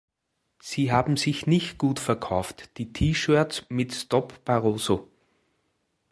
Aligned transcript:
Sie 0.59 0.91
haben 0.91 1.15
sich 1.15 1.45
nicht 1.45 1.77
gut 1.77 1.99
verkauft, 1.99 2.75
die 2.77 2.91
T-Shirts 2.91 3.67
mit 3.69 3.93
"Stop 3.93 4.43
Barroso". 4.45 5.11